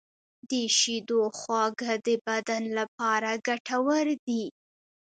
[0.49, 4.45] د شیدو خواږه د بدن لپاره ګټور دي.